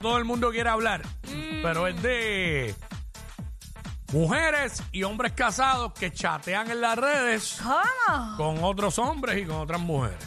Todo 0.00 0.16
el 0.16 0.24
mundo 0.24 0.50
quiere 0.50 0.70
hablar, 0.70 1.02
pero 1.62 1.86
es 1.86 2.00
de 2.00 2.74
mujeres 4.14 4.82
y 4.92 5.02
hombres 5.02 5.32
casados 5.32 5.92
que 5.92 6.10
chatean 6.10 6.70
en 6.70 6.80
las 6.80 6.96
redes 6.96 7.60
¿Cómo? 7.62 8.36
con 8.38 8.64
otros 8.64 8.98
hombres 8.98 9.42
y 9.42 9.44
con 9.44 9.56
otras 9.56 9.78
mujeres. 9.78 10.26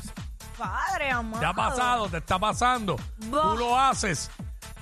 Padre, 0.59 1.09
amado. 1.09 1.39
¿Te 1.39 1.45
ha 1.47 1.53
pasado? 1.55 2.07
¿Te 2.07 2.17
está 2.17 2.37
pasando? 2.37 2.97
Bah. 3.31 3.41
¿Tú 3.41 3.57
lo 3.57 3.79
haces? 3.79 4.29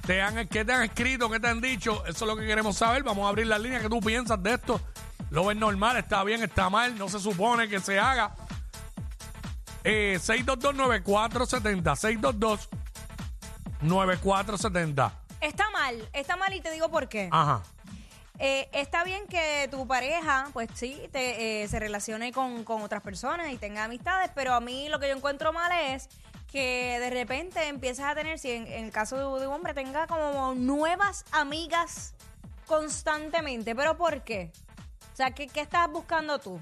¿Te 0.05 0.21
han, 0.21 0.45
¿Qué 0.49 0.65
te 0.65 0.73
han 0.73 0.83
escrito? 0.83 1.29
¿Qué 1.29 1.39
te 1.39 1.47
han 1.47 1.61
dicho? 1.61 2.03
Eso 2.05 2.25
es 2.25 2.29
lo 2.29 2.35
que 2.35 2.45
queremos 2.45 2.75
saber. 2.75 3.03
Vamos 3.03 3.27
a 3.27 3.29
abrir 3.29 3.47
la 3.47 3.57
línea. 3.57 3.79
¿Qué 3.79 3.87
tú 3.87 4.01
piensas 4.01 4.43
de 4.43 4.55
esto? 4.55 4.81
¿Lo 5.29 5.45
ves 5.45 5.55
normal? 5.55 5.95
¿Está 5.95 6.21
bien? 6.25 6.43
¿Está 6.43 6.69
mal? 6.69 6.97
¿No 6.97 7.07
se 7.07 7.21
supone 7.21 7.69
que 7.69 7.79
se 7.79 7.97
haga? 7.97 8.35
Eh, 9.85 10.19
622-9470. 10.21 12.80
622-9470. 13.83 15.11
Está 15.41 15.69
mal, 15.71 16.09
está 16.13 16.35
mal 16.35 16.53
y 16.53 16.61
te 16.61 16.71
digo 16.71 16.89
por 16.89 17.09
qué. 17.09 17.29
Ajá. 17.31 17.63
Eh, 18.39 18.69
está 18.73 19.03
bien 19.03 19.27
que 19.27 19.67
tu 19.69 19.87
pareja, 19.87 20.49
pues 20.53 20.69
sí, 20.73 20.99
te, 21.11 21.63
eh, 21.63 21.67
se 21.67 21.79
relacione 21.79 22.31
con, 22.31 22.63
con 22.63 22.81
otras 22.81 23.01
personas 23.03 23.51
y 23.51 23.57
tenga 23.57 23.83
amistades, 23.83 24.31
pero 24.33 24.53
a 24.53 24.59
mí 24.59 24.89
lo 24.89 24.99
que 24.99 25.07
yo 25.09 25.15
encuentro 25.15 25.53
mal 25.53 25.71
es 25.71 26.09
que 26.51 26.97
de 26.99 27.09
repente 27.11 27.67
empiezas 27.67 28.07
a 28.07 28.15
tener, 28.15 28.39
si 28.39 28.51
en, 28.51 28.67
en 28.67 28.85
el 28.85 28.91
caso 28.91 29.15
de, 29.15 29.41
de 29.41 29.47
un 29.47 29.53
hombre, 29.53 29.73
tenga 29.73 30.07
como 30.07 30.53
nuevas 30.55 31.23
amigas 31.31 32.13
constantemente. 32.65 33.75
¿Pero 33.75 33.95
por 33.95 34.23
qué? 34.23 34.51
O 35.13 35.15
sea, 35.15 35.31
¿qué, 35.31 35.47
qué 35.47 35.61
estás 35.61 35.89
buscando 35.91 36.39
tú? 36.39 36.59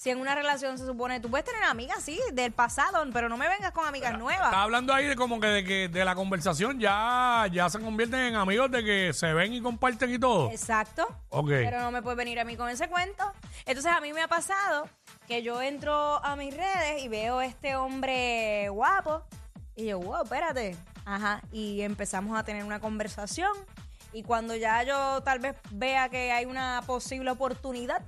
Si 0.00 0.08
en 0.08 0.18
una 0.18 0.34
relación 0.34 0.78
se 0.78 0.86
supone, 0.86 1.20
tú 1.20 1.28
puedes 1.28 1.44
tener 1.44 1.62
amigas, 1.64 2.02
sí, 2.02 2.18
del 2.32 2.52
pasado, 2.52 3.04
pero 3.12 3.28
no 3.28 3.36
me 3.36 3.46
vengas 3.50 3.72
con 3.72 3.86
amigas 3.86 4.18
nuevas. 4.18 4.46
Está 4.46 4.62
hablando 4.62 4.94
ahí 4.94 5.04
de 5.04 5.14
como 5.14 5.38
que 5.38 5.46
de, 5.48 5.62
que 5.62 5.88
de 5.88 6.06
la 6.06 6.14
conversación 6.14 6.80
ya, 6.80 7.46
ya 7.52 7.68
se 7.68 7.78
convierten 7.80 8.20
en 8.20 8.34
amigos 8.34 8.70
de 8.70 8.82
que 8.82 9.12
se 9.12 9.34
ven 9.34 9.52
y 9.52 9.60
comparten 9.60 10.10
y 10.10 10.18
todo. 10.18 10.50
Exacto. 10.50 11.06
Ok. 11.28 11.48
Pero 11.48 11.80
no 11.82 11.90
me 11.90 12.00
puedes 12.00 12.16
venir 12.16 12.40
a 12.40 12.44
mí 12.44 12.56
con 12.56 12.70
ese 12.70 12.88
cuento. 12.88 13.30
Entonces 13.66 13.92
a 13.92 14.00
mí 14.00 14.14
me 14.14 14.22
ha 14.22 14.28
pasado 14.28 14.88
que 15.28 15.42
yo 15.42 15.60
entro 15.60 16.24
a 16.24 16.34
mis 16.34 16.56
redes 16.56 17.04
y 17.04 17.08
veo 17.08 17.42
este 17.42 17.76
hombre 17.76 18.70
guapo 18.70 19.22
y 19.76 19.88
yo, 19.88 19.98
wow, 20.00 20.22
espérate. 20.22 20.78
Ajá. 21.04 21.42
Y 21.52 21.82
empezamos 21.82 22.38
a 22.38 22.42
tener 22.42 22.64
una 22.64 22.80
conversación. 22.80 23.52
Y 24.12 24.22
cuando 24.24 24.56
ya 24.56 24.82
yo 24.82 25.22
tal 25.22 25.38
vez 25.38 25.56
vea 25.70 26.08
que 26.08 26.32
hay 26.32 26.44
una 26.44 26.82
posible 26.86 27.30
oportunidad, 27.30 28.02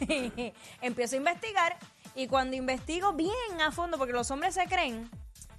empiezo 0.80 1.14
a 1.16 1.18
investigar. 1.18 1.76
Y 2.14 2.26
cuando 2.26 2.56
investigo 2.56 3.12
bien 3.12 3.32
a 3.64 3.70
fondo, 3.72 3.98
porque 3.98 4.12
los 4.12 4.30
hombres 4.30 4.54
se 4.54 4.64
creen 4.66 5.10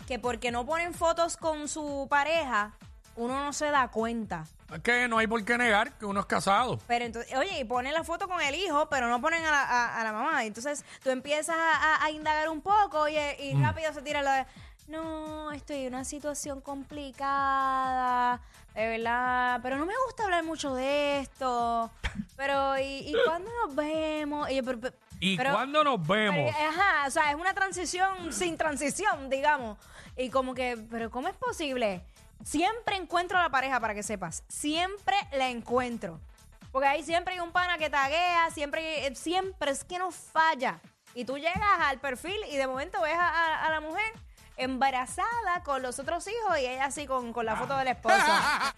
que 0.08 0.20
porque 0.20 0.52
no 0.52 0.66
ponen 0.66 0.94
fotos 0.94 1.38
con 1.38 1.67
su 1.67 2.08
pareja, 2.09 2.73
uno 3.16 3.44
no 3.44 3.53
se 3.53 3.70
da 3.70 3.89
cuenta. 3.89 4.45
Es 4.73 4.80
que 4.81 5.08
no 5.08 5.17
hay 5.17 5.27
por 5.27 5.44
qué 5.45 5.58
negar 5.58 5.94
que 5.97 6.05
uno 6.05 6.20
es 6.22 6.25
casado. 6.25 6.80
Pero 6.88 7.05
entonces, 7.05 7.36
oye, 7.38 7.59
y 7.59 7.64
ponen 7.64 7.94
la 7.94 8.03
foto 8.03 8.27
con 8.27 8.39
el 8.42 8.55
hijo, 8.55 8.88
pero 8.89 9.08
no 9.09 9.20
ponen 9.22 9.44
a 9.45 9.52
la, 9.52 9.64
a- 9.64 10.00
a 10.00 10.03
la 10.03 10.11
mamá. 10.14 10.45
Entonces 10.45 10.83
tú 11.03 11.09
empiezas 11.09 11.55
a, 11.59 12.09
indagar 12.11 12.49
un 12.49 12.61
poco 12.61 13.08
y 13.08 13.15
Mm. 13.54 13.64
rápido 13.64 13.93
se 13.93 14.02
tira 14.02 14.21
lo 14.21 14.32
de, 14.32 14.45
no, 14.89 15.52
estoy 15.52 15.86
en 15.86 15.94
una 15.94 16.04
situación 16.04 16.61
complicada, 16.61 18.42
de 18.73 18.88
verdad, 18.88 19.60
pero 19.61 19.77
no 19.77 19.86
me 19.86 19.94
gusta 20.05 20.23
hablar 20.23 20.44
mucho 20.44 20.73
de 20.76 21.20
esto. 21.20 21.92
Pero, 22.36 22.77
¿y, 22.80 22.83
y 23.10 23.14
cuándo 23.26 23.50
nos 23.66 23.76
vemos? 23.76 24.50
Y, 24.50 24.61
pero- 24.61 24.80
¿Y 25.20 25.38
pero- 25.38 25.52
cuándo 25.54 25.83
nos 25.83 26.05
vemos? 26.08 26.54
pero, 26.55 26.70
Ajá, 26.70 27.08
o 27.08 27.11
sea, 27.11 27.30
es 27.32 27.36
una 27.36 27.54
transición 27.54 28.32
sin 28.33 28.58
transición, 28.58 29.30
digamos. 29.30 29.77
Y 30.17 30.30
como 30.30 30.54
que, 30.54 30.77
pero 30.89 31.10
¿cómo 31.11 31.27
es 31.27 31.36
posible? 31.36 32.04
Siempre 32.44 32.95
encuentro 32.95 33.38
a 33.38 33.44
la 33.44 33.50
pareja, 33.50 33.80
para 33.80 33.94
que 33.94 34.04
sepas. 34.04 34.44
Siempre 34.48 35.16
la 35.33 35.50
encuentro. 35.50 36.20
Porque 36.71 36.88
ahí 36.88 37.04
siempre 37.04 37.33
hay 37.33 37.39
un 37.39 37.52
pana 37.52 37.77
que 37.77 37.89
taguea, 37.89 38.50
siempre, 38.52 39.14
siempre 39.16 39.71
es 39.71 39.83
que 39.83 39.98
no 39.98 40.11
falla. 40.11 40.80
Y 41.16 41.26
tú 41.26 41.38
llegas 41.38 41.80
al 41.82 42.00
perfil 42.00 42.38
y 42.50 42.56
de 42.58 42.67
momento 42.67 43.02
ves 43.02 43.16
a, 43.17 43.27
a- 43.27 43.66
a 43.66 43.70
la 43.71 43.82
mujer 43.82 44.14
embarazada 44.59 45.64
con 45.64 45.81
los 45.81 45.97
otros 45.99 46.27
hijos 46.27 46.59
y 46.59 46.65
ella 46.65 46.86
así 46.86 47.08
con, 47.08 47.33
con 47.33 47.45
la 47.45 47.55
foto 47.55 47.77
de 47.77 47.86
la 47.86 47.92
esposa. 47.92 48.75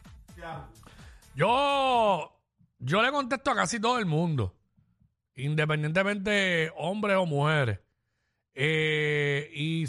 Yo, 1.36 2.32
yo 2.80 3.02
le 3.02 3.12
contesto 3.12 3.52
a 3.52 3.56
casi 3.56 3.80
todo 3.80 3.98
el 4.00 4.06
mundo, 4.06 4.56
independientemente 5.36 6.72
hombres 6.76 7.18
o 7.18 7.26
mujeres. 7.26 7.80
Eh, 8.54 9.50
y, 9.54 9.86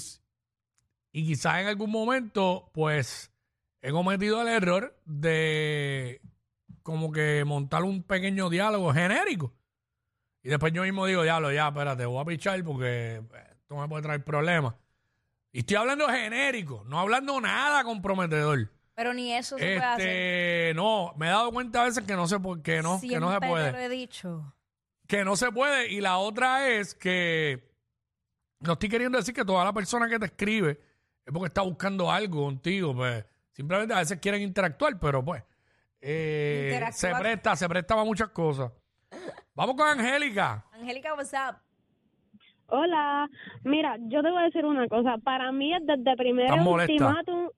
y 1.12 1.26
quizás 1.26 1.58
en 1.60 1.66
algún 1.66 1.90
momento, 1.90 2.70
pues, 2.72 3.32
he 3.80 3.90
cometido 3.90 4.40
el 4.42 4.48
error 4.48 4.96
de 5.04 6.20
como 6.82 7.12
que 7.12 7.44
montar 7.44 7.82
un 7.82 8.02
pequeño 8.02 8.50
diálogo 8.50 8.92
genérico. 8.92 9.52
Y 10.42 10.48
después 10.48 10.72
yo 10.72 10.82
mismo 10.82 11.06
digo, 11.06 11.22
diablo, 11.22 11.52
ya, 11.52 11.68
espérate, 11.68 12.04
voy 12.04 12.20
a 12.20 12.24
pichar 12.24 12.62
porque 12.64 13.22
esto 13.60 13.76
me 13.76 13.88
puede 13.88 14.02
traer 14.02 14.24
problemas. 14.24 14.74
Y 15.52 15.60
estoy 15.60 15.76
hablando 15.76 16.08
genérico, 16.08 16.82
no 16.86 16.98
hablando 16.98 17.40
nada 17.40 17.84
comprometedor. 17.84 18.70
Pero 18.94 19.14
ni 19.14 19.32
eso 19.32 19.58
se 19.58 19.64
puede 19.64 19.78
hacer. 19.84 20.08
Este, 20.08 20.74
no, 20.74 21.12
me 21.16 21.26
he 21.26 21.30
dado 21.30 21.50
cuenta 21.52 21.82
a 21.82 21.84
veces 21.84 22.04
que 22.04 22.14
no 22.16 22.26
se 22.26 22.38
puede, 22.40 22.62
que 22.62 22.82
no, 22.82 22.98
que 23.00 23.18
no 23.20 23.30
se 23.30 23.38
Siempre 23.38 23.38
te 23.40 23.46
lo 23.46 23.52
puede. 23.52 23.84
he 23.84 23.88
dicho. 23.88 24.54
Que 25.06 25.24
no 25.24 25.36
se 25.36 25.50
puede. 25.52 25.90
Y 25.92 26.00
la 26.00 26.18
otra 26.18 26.68
es 26.68 26.94
que 26.94 27.70
no 28.60 28.74
estoy 28.74 28.88
queriendo 28.88 29.18
decir 29.18 29.34
que 29.34 29.44
toda 29.44 29.64
la 29.64 29.72
persona 29.72 30.08
que 30.08 30.18
te 30.18 30.26
escribe 30.26 30.80
es 31.24 31.32
porque 31.32 31.48
está 31.48 31.62
buscando 31.62 32.10
algo 32.10 32.44
contigo, 32.44 32.94
pues 32.94 33.24
simplemente 33.52 33.92
a 33.94 33.98
veces 33.98 34.18
quieren 34.20 34.42
interactuar, 34.42 34.98
pero 34.98 35.24
pues 35.24 35.42
eh, 36.00 36.70
Interactuar. 36.72 37.14
se 37.14 37.20
presta, 37.20 37.56
se 37.56 37.68
presta 37.68 37.94
para 37.94 38.04
muchas 38.04 38.28
cosas. 38.30 38.70
Vamos 39.54 39.76
con 39.76 39.86
Angélica. 39.86 40.64
Angélica, 40.72 41.14
what's 41.14 41.32
up? 41.32 41.56
Hola, 42.74 43.28
mira, 43.64 43.96
yo 44.08 44.22
te 44.22 44.30
voy 44.30 44.40
a 44.40 44.46
decir 44.46 44.64
una 44.64 44.88
cosa. 44.88 45.18
Para 45.18 45.52
mí 45.52 45.74
es 45.74 45.84
desde 45.84 46.16
primer 46.16 46.46
¿Estás 46.46 46.64
molesta? 46.64 46.92
ultimátum. 46.92 47.48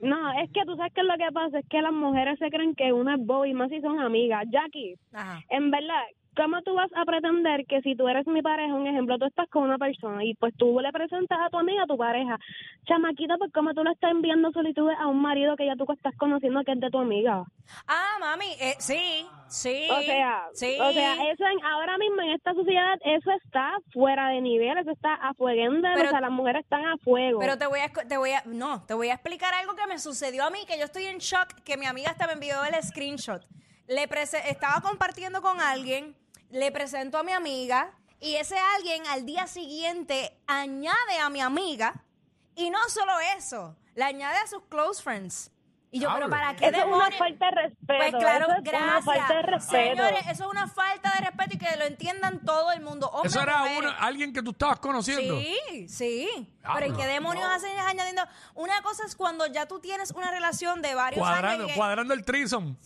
No, 0.00 0.32
es 0.40 0.50
que 0.50 0.64
tú 0.64 0.74
sabes 0.76 0.94
que 0.94 1.02
lo 1.02 1.14
que 1.18 1.30
pasa 1.30 1.58
es 1.58 1.68
que 1.68 1.82
las 1.82 1.92
mujeres 1.92 2.38
se 2.38 2.48
creen 2.48 2.74
que 2.74 2.90
uno 2.90 3.14
es 3.14 3.20
bobo 3.20 3.44
y 3.44 3.52
más 3.52 3.68
si 3.68 3.82
son 3.82 4.00
amigas. 4.00 4.44
Jackie, 4.50 4.94
Ajá. 5.12 5.40
en 5.50 5.70
verdad, 5.70 6.04
¿cómo 6.36 6.62
tú 6.62 6.74
vas 6.74 6.90
a 6.96 7.04
pretender 7.04 7.66
que 7.66 7.80
si 7.82 7.94
tú 7.94 8.08
eres 8.08 8.26
mi 8.26 8.40
pareja, 8.42 8.72
un 8.74 8.86
ejemplo, 8.86 9.18
tú 9.18 9.26
estás 9.26 9.48
con 9.50 9.64
una 9.64 9.78
persona 9.78 10.24
y 10.24 10.34
pues 10.34 10.54
tú 10.56 10.78
le 10.80 10.90
presentas 10.92 11.38
a 11.40 11.50
tu 11.50 11.58
amiga 11.58 11.82
a 11.82 11.86
tu 11.86 11.96
pareja? 11.96 12.38
Chamaquita, 12.86 13.36
pues 13.38 13.52
cómo 13.52 13.74
tú 13.74 13.84
le 13.84 13.90
estás 13.92 14.10
enviando 14.10 14.50
solicitudes 14.52 14.96
a 14.98 15.06
un 15.06 15.20
marido 15.20 15.56
que 15.56 15.66
ya 15.66 15.76
tú 15.76 15.84
estás 15.92 16.14
conociendo 16.16 16.62
que 16.64 16.72
es 16.72 16.80
de 16.80 16.90
tu 16.90 16.98
amiga. 16.98 17.44
Ah, 17.86 18.16
mami, 18.20 18.46
eh, 18.60 18.74
sí, 18.78 19.26
sí. 19.48 19.88
O 19.90 20.00
sea, 20.02 20.48
sí. 20.54 20.76
o 20.80 20.92
sea, 20.92 21.14
eso 21.30 21.44
en, 21.46 21.64
ahora 21.64 21.98
mismo 21.98 22.22
en 22.22 22.30
esta 22.30 22.54
sociedad, 22.54 22.94
eso 23.04 23.30
está 23.44 23.72
fuera 23.92 24.28
de 24.28 24.40
nivel, 24.40 24.78
eso 24.78 24.90
está 24.90 25.14
a 25.14 25.32
o 25.38 26.08
sea, 26.10 26.20
las 26.20 26.30
mujeres 26.30 26.62
están 26.62 26.84
a 26.86 26.96
fuego. 26.98 27.38
Pero 27.40 27.58
te 27.58 27.66
voy 27.66 27.80
a, 27.80 27.88
te 27.88 28.16
voy 28.16 28.30
a, 28.32 28.42
no, 28.46 28.84
te 28.86 28.94
voy 28.94 29.08
a 29.08 29.14
explicar 29.14 29.52
algo 29.54 29.74
que 29.74 29.86
me 29.86 29.98
sucedió 29.98 30.44
a 30.44 30.50
mí, 30.50 30.58
que 30.66 30.78
yo 30.78 30.84
estoy 30.84 31.04
en 31.04 31.18
shock, 31.18 31.54
que 31.64 31.76
mi 31.76 31.86
amiga 31.86 32.10
hasta 32.10 32.26
me 32.26 32.34
envió 32.34 32.56
el 32.64 32.80
screenshot. 32.82 33.42
Le 33.88 34.08
prese- 34.08 34.48
estaba 34.48 34.80
compartiendo 34.80 35.42
con 35.42 35.60
alguien, 35.60 36.14
le 36.52 36.70
presento 36.70 37.16
a 37.16 37.22
mi 37.22 37.32
amiga, 37.32 37.96
y 38.20 38.36
ese 38.36 38.56
alguien 38.76 39.06
al 39.06 39.24
día 39.24 39.46
siguiente 39.46 40.38
añade 40.46 41.18
a 41.18 41.30
mi 41.30 41.40
amiga, 41.40 42.04
y 42.54 42.68
no 42.68 42.78
solo 42.90 43.12
eso, 43.36 43.74
le 43.94 44.04
añade 44.04 44.36
a 44.36 44.46
sus 44.46 44.62
close 44.68 45.02
friends. 45.02 45.50
Y 45.94 46.00
yo, 46.00 46.08
pero. 46.14 46.30
¿para 46.30 46.56
qué 46.56 46.68
eso 46.68 46.78
es 46.78 46.84
una 46.86 47.10
falta 47.10 47.44
de 47.44 47.50
respeto. 47.50 47.84
Pues 47.86 48.10
claro, 48.14 48.46
eso 48.46 48.54
es 48.56 48.62
gracias. 48.64 48.82
una 48.90 49.02
falta 49.02 49.34
de 49.34 49.42
respeto. 49.42 49.72
Señores, 50.02 50.20
eso 50.26 50.44
es 50.44 50.50
una 50.50 50.66
falta 50.66 51.12
de 51.12 51.20
respeto 51.20 51.50
y 51.54 51.58
que 51.58 51.76
lo 51.76 51.84
entiendan 51.84 52.40
todo 52.46 52.72
el 52.72 52.80
mundo. 52.80 53.12
Eso 53.24 53.42
era 53.42 53.62
uno- 53.78 53.92
alguien 53.98 54.32
que 54.32 54.42
tú 54.42 54.52
estabas 54.52 54.78
conociendo. 54.78 55.38
Sí, 55.38 55.86
sí. 55.88 56.56
Ah, 56.64 56.72
Pero 56.76 56.86
¿y 56.86 56.90
no. 56.90 56.96
qué 56.96 57.06
demonios 57.06 57.46
hacen 57.46 57.78
añadiendo? 57.78 58.22
Una 58.54 58.80
cosa 58.80 59.04
es 59.04 59.14
cuando 59.14 59.46
ya 59.46 59.66
tú 59.66 59.80
tienes 59.80 60.12
una 60.12 60.30
relación 60.30 60.80
de 60.80 60.94
varios 60.94 61.20
Cuadrando, 61.20 61.64
años. 61.64 61.76
cuadrando 61.76 62.14
el 62.14 62.24
trison. 62.24 62.78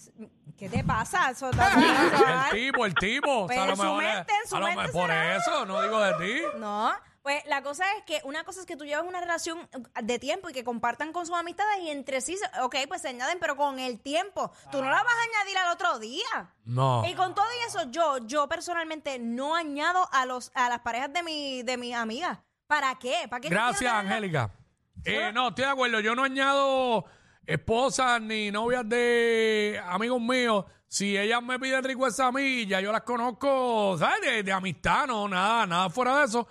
¿Qué 0.59 0.69
te 0.69 0.83
pasa? 0.83 1.31
Eso 1.31 1.51
El 1.51 2.51
tipo, 2.51 2.87
el 2.87 2.95
tipo. 2.95 3.43
O 3.45 3.49
sea, 3.49 3.63
a 3.63 3.67
Pero 3.67 3.67
lo 3.67 3.71
en 3.73 3.77
su 3.77 3.83
mejor 3.85 4.05
es- 4.05 4.15
mente, 4.17 4.33
en 4.43 4.49
su 4.49 4.57
a 4.57 4.59
lo 4.61 4.67
mente 4.67 4.83
mejor 4.83 4.93
por 5.01 5.11
será. 5.11 5.37
eso, 5.37 5.67
no 5.67 5.83
digo 5.83 6.01
de 6.01 6.15
ti. 6.15 6.43
No, 6.59 6.93
Pues 7.27 7.45
la 7.47 7.61
cosa 7.61 7.85
es 7.99 8.05
que 8.05 8.21
una 8.23 8.45
cosa 8.45 8.61
es 8.61 8.67
que 8.67 8.77
tú 8.77 8.85
llevas 8.85 9.05
una 9.05 9.21
relación 9.21 9.69
de 10.01 10.19
tiempo 10.21 10.49
y 10.49 10.53
que 10.53 10.63
compartan 10.63 11.13
con 11.13 11.27
sus 11.27 11.35
amistades 11.35 11.81
y 11.83 11.91
entre 11.91 12.21
sí, 12.21 12.37
se- 12.37 12.61
ok, 12.63 12.77
pues 12.87 13.03
se 13.03 13.09
añaden, 13.09 13.39
pero 13.41 13.57
con 13.57 13.81
el 13.81 13.99
tiempo. 13.99 14.53
Tú 14.71 14.79
no 14.81 14.89
la 14.89 15.03
vas 15.03 15.13
a 15.13 15.41
añadir 15.41 15.59
al 15.59 15.73
otro 15.73 15.99
día. 15.99 16.55
No. 16.67 17.03
Y 17.05 17.15
con 17.15 17.35
todo 17.35 17.45
y 17.61 17.67
eso, 17.67 17.91
yo, 17.91 18.19
yo 18.29 18.49
personalmente 18.49 19.19
no 19.19 19.57
añado 19.57 20.09
a 20.13 20.25
los, 20.25 20.53
a 20.55 20.69
las 20.69 20.79
parejas 20.83 21.13
de 21.13 21.25
mi, 21.25 21.65
de 21.65 21.77
mis 21.77 21.97
amigas. 21.97 22.39
¿Para 22.69 22.95
qué? 22.95 23.27
¿Para 23.29 23.41
qué 23.41 23.49
yo 23.49 23.55
Gracias, 23.55 23.79
quiero? 23.81 23.97
Angélica. 23.97 24.51
Eh, 25.05 25.33
no, 25.35 25.49
estoy 25.49 25.65
de 25.65 25.71
acuerdo. 25.73 25.99
Yo 25.99 26.15
no 26.15 26.23
añado 26.23 27.07
esposas 27.45 28.21
ni 28.23 28.53
novias 28.53 28.89
de 28.89 29.83
amigos 29.87 30.21
míos. 30.21 30.65
Si 30.87 31.19
ellas 31.19 31.43
me 31.43 31.59
piden 31.59 31.83
request 31.83 32.21
a 32.21 32.31
mí, 32.31 32.67
ya 32.67 32.81
yo 32.81 32.93
las 32.93 33.03
conozco, 33.03 33.97
¿sabes? 33.99 34.21
De, 34.21 34.43
de 34.45 34.53
amistad, 34.53 35.09
no, 35.09 35.29
nada, 35.29 35.67
nada 35.67 35.91
fuera 35.91 36.19
de 36.21 36.27
eso, 36.27 36.47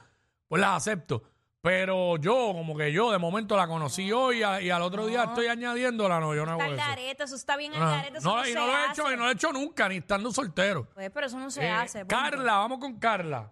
pues 0.48 0.62
las 0.62 0.72
acepto. 0.78 1.24
Pero 1.62 2.18
yo, 2.18 2.52
como 2.54 2.78
que 2.78 2.92
yo, 2.92 3.12
de 3.12 3.18
momento 3.18 3.58
la 3.58 3.68
conocí 3.68 4.12
hoy 4.12 4.40
y, 4.40 4.44
a- 4.44 4.62
y 4.62 4.70
al 4.70 4.84
otro 4.84 5.08
día 5.08 5.24
estoy 5.24 5.48
añadiéndola, 5.48 6.20
no, 6.20 6.36
yo 6.36 6.46
no 6.46 6.52
hago 6.52 6.62
Está 6.62 6.74
al 6.74 6.80
eso. 6.80 6.90
garete, 6.90 7.24
eso 7.24 7.36
está 7.36 7.58
bien 7.58 7.74
al 7.74 7.80
No, 7.80 7.90
garete, 7.90 8.18
eso 8.20 8.30
no, 8.30 8.36
no, 8.36 8.44
y 8.44 8.50
se 8.50 8.54
no 8.54 8.68
lo 8.68 8.72
he 8.72 8.76
hace. 8.76 8.92
hecho, 9.02 9.12
y 9.12 9.18
no 9.18 9.24
lo 9.24 9.30
he 9.30 9.34
hecho 9.34 9.52
nunca, 9.52 9.90
ni 9.90 9.96
estando 9.98 10.32
soltero. 10.32 10.88
Pues, 10.94 11.10
pero 11.10 11.26
eso 11.26 11.40
no 11.40 11.50
se 11.50 11.66
Eh, 11.66 11.70
hace. 11.72 12.00
punto. 12.06 12.16
Carla, 12.16 12.58
vamos 12.58 12.78
con 12.78 13.00
Carla. 13.00 13.52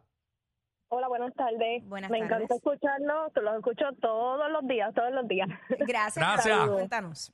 Hola, 0.89 1.07
buenas 1.07 1.33
tardes. 1.33 1.83
Buenas 1.87 2.11
Me 2.11 2.19
tardes. 2.19 2.35
encanta 2.35 2.55
escucharlo, 2.55 3.31
te 3.33 3.41
lo 3.41 3.55
escucho 3.57 3.85
todos 3.99 4.51
los 4.51 4.67
días, 4.67 4.93
todos 4.93 5.11
los 5.11 5.27
días. 5.27 5.49
Gracias. 5.69 6.15
Gracias. 6.15 6.55
Carla. 6.59 6.71
Cuéntanos. 6.73 7.33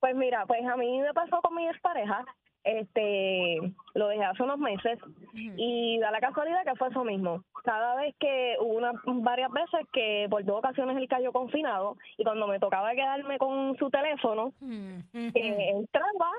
Pues 0.00 0.16
mira, 0.16 0.44
pues 0.46 0.60
a 0.66 0.76
mí 0.76 1.00
me 1.02 1.14
pasó 1.14 1.40
con 1.40 1.54
mi 1.54 1.68
expareja, 1.68 2.24
este, 2.66 3.60
lo 3.94 4.08
dejé 4.08 4.24
hace 4.24 4.42
unos 4.42 4.58
meses 4.58 4.98
y 5.32 5.98
da 6.00 6.10
la 6.10 6.20
casualidad 6.20 6.64
que 6.64 6.74
fue 6.74 6.88
eso 6.88 7.04
mismo. 7.04 7.44
Cada 7.64 7.94
vez 7.96 8.14
que 8.18 8.56
hubo 8.60 8.74
una, 8.74 8.92
varias 9.04 9.50
veces 9.52 9.86
que 9.92 10.26
por 10.28 10.44
dos 10.44 10.58
ocasiones 10.58 10.96
él 10.96 11.08
cayó 11.08 11.32
confinado 11.32 11.96
y 12.18 12.24
cuando 12.24 12.48
me 12.48 12.58
tocaba 12.58 12.92
quedarme 12.92 13.38
con 13.38 13.76
su 13.78 13.88
teléfono, 13.88 14.52
eh, 14.62 15.70
entraba, 15.70 16.30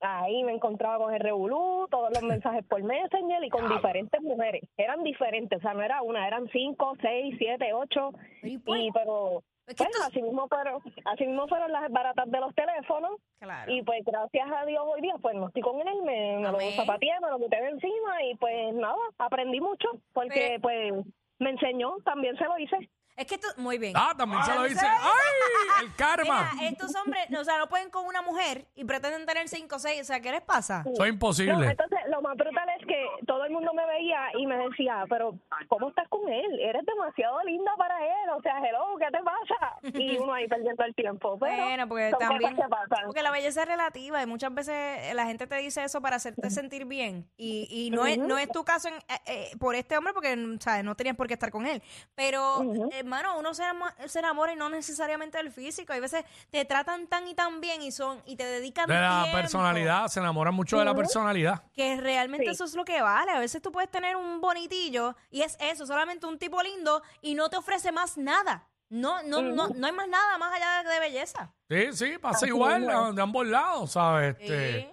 ahí 0.00 0.42
me 0.42 0.52
encontraba 0.52 1.04
con 1.04 1.14
el 1.14 1.20
revolú, 1.20 1.86
todos 1.90 2.10
los 2.14 2.22
mensajes 2.22 2.64
por 2.64 2.82
Messenger 2.82 3.44
y 3.44 3.50
con 3.50 3.68
diferentes 3.68 4.22
mujeres. 4.22 4.62
Eran 4.78 5.02
diferentes, 5.04 5.58
o 5.58 5.62
sea, 5.62 5.74
no 5.74 5.82
era 5.82 6.02
una, 6.02 6.26
eran 6.26 6.48
cinco, 6.48 6.96
seis, 7.02 7.34
siete, 7.38 7.74
ocho. 7.74 8.10
¿y 8.42 8.54
Y 8.54 8.90
pero, 8.92 9.42
Es 9.66 9.74
que 9.76 9.84
esto- 9.84 10.02
así 10.06 10.20
mismo 10.22 10.46
fueron, 10.48 10.82
así 11.06 11.26
mismo 11.26 11.48
fueron 11.48 11.72
las 11.72 11.90
baratas 11.90 12.30
de 12.30 12.38
los 12.40 12.54
teléfonos. 12.54 13.12
Claro. 13.40 13.72
Y 13.72 13.82
pues 13.82 14.04
gracias 14.04 14.48
a 14.50 14.64
Dios 14.66 14.82
hoy 14.86 15.00
día 15.00 15.14
pues 15.22 15.34
no 15.36 15.46
estoy 15.48 15.62
con 15.62 15.80
él, 15.80 16.02
me, 16.04 16.38
me 16.38 16.50
lo 16.52 16.58
zapateé, 16.76 17.12
me 17.22 17.30
lo 17.30 17.38
quité 17.38 17.56
de 17.60 17.68
encima 17.70 18.22
y 18.24 18.34
pues 18.36 18.74
nada, 18.74 18.94
aprendí 19.18 19.60
mucho 19.60 19.88
porque 20.12 20.58
pues 20.60 20.92
me 21.38 21.50
enseñó, 21.50 21.96
también 22.04 22.36
se 22.36 22.44
lo 22.44 22.58
hice. 22.58 22.76
Es 23.16 23.26
que 23.26 23.38
tú, 23.38 23.46
muy 23.58 23.78
bien. 23.78 23.92
Ah, 23.96 24.12
también 24.18 24.42
se 24.42 24.50
se 24.50 24.58
lo 24.58 24.64
dice. 24.64 24.84
¡Ay! 24.84 25.84
El 25.86 25.94
karma. 25.96 26.50
Mira, 26.54 26.68
estos 26.68 26.92
hombres, 26.96 27.22
o 27.38 27.44
sea, 27.44 27.58
no 27.58 27.68
pueden 27.68 27.88
con 27.88 28.04
una 28.06 28.22
mujer 28.22 28.66
y 28.74 28.84
pretenden 28.84 29.24
tener 29.24 29.48
cinco 29.48 29.76
o 29.76 29.78
seis. 29.78 30.00
O 30.00 30.04
sea, 30.04 30.18
¿qué 30.20 30.32
les 30.32 30.40
pasa? 30.42 30.82
Soy 30.82 30.94
No, 30.98 31.06
imposible. 31.14 31.64
entonces 31.70 31.98
lo 32.08 32.20
más 32.22 32.36
brutal 32.36 32.68
es 32.80 32.84
que 32.86 33.06
todo 33.24 33.44
el 33.44 33.52
mundo 33.52 33.72
me 33.72 33.86
veía 34.14 34.40
y 34.42 34.46
me 34.46 34.56
decía, 34.56 35.04
pero 35.08 35.34
¿cómo 35.68 35.88
estás 35.88 36.08
con 36.08 36.28
él? 36.30 36.58
Eres 36.60 36.84
demasiado 36.86 37.42
linda 37.44 37.72
para 37.76 37.98
él, 38.04 38.30
o 38.36 38.40
sea, 38.42 38.58
hello, 38.58 38.96
¿qué 38.98 39.06
te 39.06 39.18
pasa? 39.22 39.98
Y 39.98 40.18
uno 40.18 40.32
ahí 40.34 40.48
perdiendo 40.48 40.84
el 40.84 40.94
tiempo. 40.94 41.38
Pero 41.38 41.64
Bueno, 41.64 41.88
porque 41.88 42.12
también. 42.18 42.56
Porque 43.04 43.22
la 43.22 43.30
belleza 43.30 43.62
es 43.62 43.68
relativa 43.68 44.22
y 44.22 44.26
muchas 44.26 44.52
veces 44.54 45.14
la 45.14 45.26
gente 45.26 45.46
te 45.46 45.56
dice 45.56 45.84
eso 45.84 46.00
para 46.00 46.16
hacerte 46.16 46.50
sentir 46.50 46.84
bien. 46.84 47.28
Y, 47.36 47.66
y 47.70 47.90
no, 47.90 48.06
es, 48.06 48.18
no 48.18 48.38
es 48.38 48.48
tu 48.50 48.64
caso 48.64 48.88
en- 48.88 48.94
eh, 48.94 49.20
eh, 49.26 49.50
por 49.58 49.74
este 49.74 49.96
hombre 49.96 50.12
porque 50.12 50.36
¿sabes? 50.60 50.84
no 50.84 50.94
tenías 50.94 51.16
por 51.16 51.26
qué 51.26 51.34
estar 51.34 51.50
con 51.50 51.66
él. 51.66 51.82
Pero, 52.14 52.62
hermano, 52.92 53.38
uno 53.38 53.54
se, 53.54 53.64
ama- 53.64 53.94
se 54.06 54.18
enamora 54.18 54.52
y 54.52 54.56
no 54.56 54.68
necesariamente 54.68 55.38
del 55.38 55.50
físico. 55.50 55.92
Hay 55.92 56.00
veces 56.00 56.24
te 56.50 56.64
tratan 56.64 57.06
tan 57.06 57.26
y 57.28 57.34
tan 57.34 57.60
bien 57.60 57.82
y 57.82 57.90
son 57.92 58.20
y 58.26 58.36
te 58.36 58.44
dedican 58.44 58.86
De 58.86 58.94
la 58.94 59.22
tiempo, 59.24 59.38
personalidad, 59.40 60.06
se 60.08 60.20
enamoran 60.20 60.54
mucho 60.54 60.78
de 60.78 60.84
la 60.84 60.94
personalidad. 60.94 61.62
Que 61.72 61.96
realmente 61.96 62.46
Sí. 62.46 62.50
eso 62.52 62.64
es 62.64 62.74
lo 62.74 62.84
que 62.84 63.00
vale. 63.00 63.30
A 63.32 63.38
veces 63.38 63.62
tú 63.62 63.72
puedes 63.72 63.90
tener 63.90 64.03
un 64.16 64.40
bonitillo 64.40 65.16
y 65.30 65.42
es 65.42 65.56
eso, 65.60 65.86
solamente 65.86 66.26
un 66.26 66.38
tipo 66.38 66.62
lindo 66.62 67.02
y 67.22 67.34
no 67.34 67.48
te 67.48 67.56
ofrece 67.56 67.92
más 67.92 68.16
nada. 68.18 68.68
No, 68.90 69.22
no, 69.22 69.40
no, 69.42 69.68
no 69.68 69.86
hay 69.86 69.92
más 69.92 70.08
nada 70.08 70.38
más 70.38 70.52
allá 70.54 70.88
de 70.88 71.00
belleza. 71.00 71.52
Sí, 71.68 71.92
sí, 71.92 72.18
pasa 72.20 72.46
igual 72.46 72.86
de, 73.14 73.22
ambos 73.22 73.46
lados, 73.46 73.92
¿sabes? 73.92 74.36
Este, 74.38 74.80
Sí. 74.82 74.88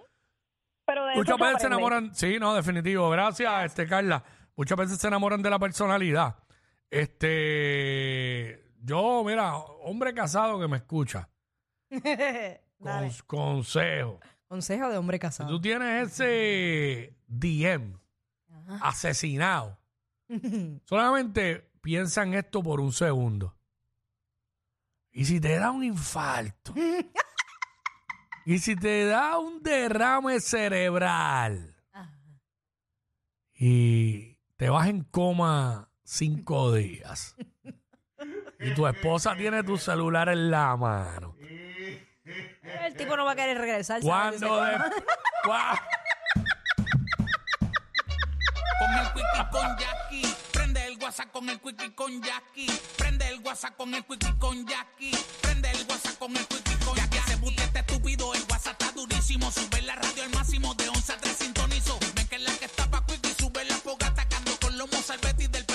Pero 0.84 1.04
de 1.04 1.12
eso 1.12 1.18
Muchas 1.20 1.38
veces 1.38 1.60
se 1.60 1.66
enamoran, 1.68 2.14
sí, 2.14 2.38
no, 2.40 2.54
definitivo. 2.54 3.08
Gracias, 3.10 3.66
este 3.66 3.86
Carla. 3.86 4.24
Muchas 4.56 4.76
veces 4.76 4.98
se 4.98 5.06
enamoran 5.08 5.40
de 5.42 5.50
la 5.50 5.58
personalidad. 5.58 6.36
Este, 6.90 8.64
yo, 8.82 9.22
mira, 9.24 9.56
hombre 9.56 10.12
casado 10.14 10.58
que 10.60 10.68
me 10.68 10.78
escucha, 10.78 11.28
Dale. 11.90 12.58
cons- 13.08 13.22
consejo. 13.24 14.20
Consejo 14.48 14.88
de 14.90 14.98
hombre 14.98 15.16
Si 15.16 15.20
casado. 15.20 15.48
tú 15.48 15.60
tienes 15.60 16.12
ese 16.12 17.14
DM 17.26 17.98
asesinado, 18.80 19.78
solamente 20.86 21.70
piensa 21.80 22.22
en 22.22 22.34
esto 22.34 22.62
por 22.62 22.80
un 22.80 22.92
segundo. 22.92 23.56
Y 25.10 25.24
si 25.26 25.40
te 25.40 25.56
da 25.58 25.70
un 25.70 25.84
infarto, 25.84 26.72
y 28.46 28.58
si 28.58 28.76
te 28.76 29.04
da 29.06 29.38
un 29.38 29.62
derrame 29.62 30.40
cerebral, 30.40 31.76
y 33.54 34.38
te 34.56 34.68
vas 34.70 34.88
en 34.88 35.04
coma 35.04 35.88
cinco 36.02 36.72
días, 36.74 37.36
y 38.58 38.74
tu 38.74 38.86
esposa 38.86 39.36
tiene 39.36 39.62
tu 39.64 39.76
celular 39.76 40.28
en 40.28 40.50
la 40.50 40.76
mano, 40.76 41.36
El 42.62 42.96
tipo 42.96 43.16
no 43.16 43.24
va 43.24 43.32
a 43.32 43.36
querer 43.36 43.58
regresar. 43.58 44.02
¿sabes? 44.02 44.40
cuando 44.40 44.64
de- 44.64 44.76
cua- 45.44 45.80
WhatsApp 51.12 51.30
con 51.30 51.48
el 51.50 51.60
Quickie 51.60 51.94
con 51.94 52.22
Jackie. 52.22 52.72
Prende 52.96 53.28
el 53.28 53.40
WhatsApp 53.40 53.76
con 53.76 53.92
el 53.92 54.02
Quickie 54.02 54.34
con 54.38 54.66
Jackie. 54.66 55.14
Prende 55.42 55.70
el 55.70 55.86
WhatsApp 55.86 56.18
con 56.18 56.34
el 56.34 56.46
Quickie 56.46 56.76
con 56.86 56.96
Jackie. 56.96 57.16
Ya 57.16 57.22
que 57.22 57.30
se 57.30 57.36
busca 57.36 57.64
este 57.64 57.80
estúpido, 57.80 58.32
el 58.32 58.42
WhatsApp 58.48 58.80
está 58.80 58.92
durísimo. 58.92 59.52
Sube 59.52 59.82
la 59.82 59.94
radio 59.96 60.22
al 60.22 60.30
máximo 60.30 60.74
de 60.74 60.88
11 60.88 61.12
a 61.12 61.16
3 61.18 61.36
sintonizo. 61.36 61.98
Dime 62.00 62.26
que 62.28 62.36
es 62.36 62.42
la 62.42 62.56
que 62.56 62.64
está 62.64 62.90
pa' 62.90 63.04
Quickie. 63.04 63.34
Sube 63.38 63.62
la 63.66 63.76
fogata, 63.76 64.22
atacando 64.22 64.58
con 64.58 64.78
los 64.78 64.90
mozalbetis 64.90 65.52
del 65.52 65.66